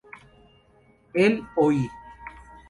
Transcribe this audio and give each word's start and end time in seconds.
El 1.13 1.45
Oi! 1.57 1.77